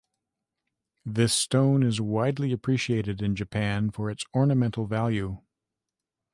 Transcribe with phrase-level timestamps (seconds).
[1.05, 5.43] This stone is widely appreciated in Japan for its ornamental value.